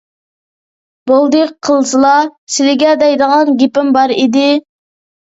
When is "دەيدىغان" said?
3.05-3.53